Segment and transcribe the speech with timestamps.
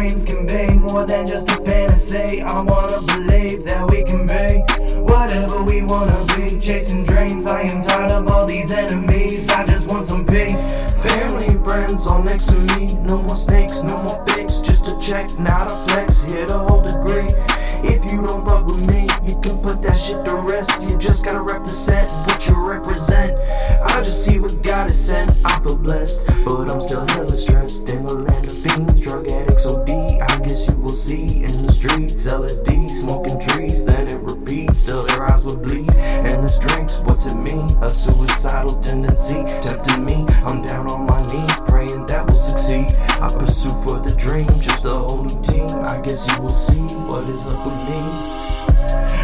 [0.00, 2.42] dreams can be more than just a fantasy.
[2.42, 6.58] I wanna believe that we can be whatever we wanna be.
[6.58, 9.48] Chasing dreams, I am tired of all these enemies.
[9.50, 10.72] I just want some peace.
[11.04, 12.94] Family and friends all next to me.
[13.08, 14.60] No more snakes, no more fakes.
[14.60, 16.22] Just a check, not a flex.
[16.22, 17.28] Here to hold degree.
[17.82, 20.70] If you don't fuck with me, you can put that shit to rest.
[20.88, 23.32] You just gotta represent what you represent.
[23.82, 25.30] I just see what God has sent.
[25.44, 26.29] I feel blessed,
[32.08, 32.26] streets.
[32.26, 35.92] LSD, smoking trees, then it repeats till their eyes will bleed.
[35.94, 37.68] And this drinks, what's it mean?
[37.82, 39.42] A suicidal tendency.
[39.62, 42.94] Tempting me, I'm down on my knees, praying that will succeed.
[43.20, 45.68] I pursue for the dream, just a whole new team.
[45.84, 48.40] I guess you will see what is up with me.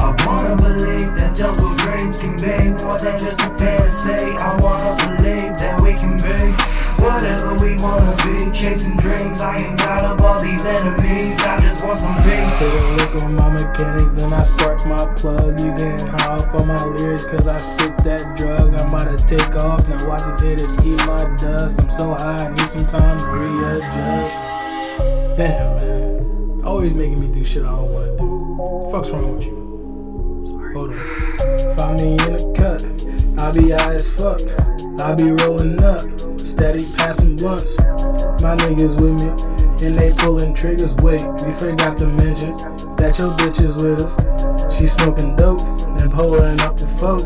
[0.00, 4.36] I wanna believe that double dreams can be more than just a fantasy.
[4.38, 6.38] I wanna believe that we can be
[7.04, 8.50] whatever we wanna be.
[8.52, 11.40] Chasing dreams, I am tired of all these enemies.
[11.40, 12.16] I just want some
[15.20, 15.60] plug.
[15.60, 18.74] You getting high off my lyrics, cause I spit that drug.
[18.80, 21.80] I'm about to take off, now watch these hitters eat my dust.
[21.80, 24.36] I'm so high, I need some time to readjust.
[25.36, 26.64] Damn, man.
[26.64, 28.88] Always making me do shit I don't wanna do.
[28.90, 29.60] Fuck's wrong with you?
[30.74, 31.76] Hold on.
[31.76, 32.82] Find me in the cut.
[33.38, 34.40] I be high as fuck.
[35.00, 36.00] I be rolling up.
[36.38, 37.78] Steady passing blunts.
[38.42, 39.49] My niggas with me.
[39.82, 40.94] And they pulling triggers.
[40.96, 42.52] Wait, we forgot to mention
[43.00, 44.12] that your bitch is with us.
[44.76, 45.62] She smoking dope
[45.96, 47.24] and pulling up the folk.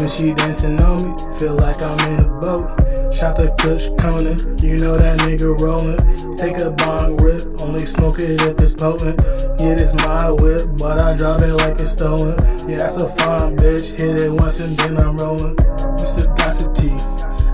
[0.00, 2.72] When she dancing on me, feel like I'm in a boat.
[3.12, 6.00] Shot the Kush Conan, you know that nigga rolling.
[6.40, 9.20] Take a bong rip, only smoke it if it's potent.
[9.60, 12.32] Yeah, this my whip, but I drive it like it's stolen.
[12.64, 15.52] Yeah, that's a fine bitch, hit it once and then I'm rolling.
[16.00, 16.96] You sip gossip tea,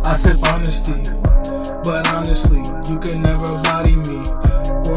[0.06, 1.02] I sip honesty.
[1.82, 4.15] But honestly, you can never body me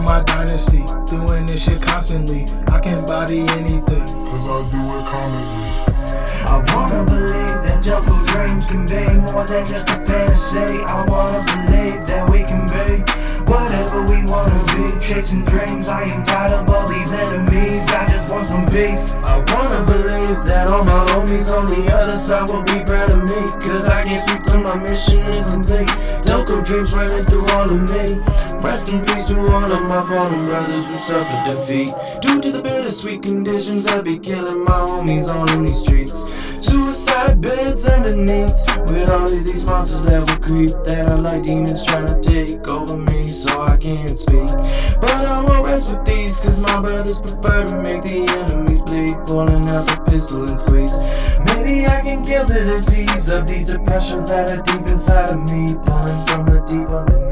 [0.09, 0.83] my dynasty.
[1.05, 2.41] Doing this shit constantly,
[2.73, 4.07] I can body anything.
[4.25, 5.69] Cause I do it commonly.
[6.49, 10.81] I wanna believe that double dreams can be more than just a fantasy.
[10.81, 13.18] I wanna believe that we can be
[13.49, 14.85] whatever we wanna be.
[15.01, 17.89] Chasing dreams, I am tired of all these enemies.
[17.89, 19.13] I just want some peace.
[19.25, 23.23] I wanna believe that all my homies on the other side will be proud of
[23.25, 23.41] me.
[23.65, 25.89] Cause I can't sleep till my mission is complete.
[26.23, 28.21] Delco dreams running through all of me.
[28.61, 31.89] Rest in peace to all of my fallen brothers who suffered defeat.
[32.21, 36.13] Due to the bittersweet conditions, I be killing my homies on in these streets.
[36.61, 38.53] Suicide beds underneath.
[38.91, 40.71] With all of these monsters that will creep.
[40.85, 43.28] That are like demons trying to take over me
[47.09, 49.15] brothers prefer to make the enemies bleed.
[49.25, 50.97] Pulling out the pistol and squeeze.
[51.45, 55.75] Maybe I can kill the disease of these depressions that are deep inside of me.
[55.85, 57.28] Pulling from the deep under.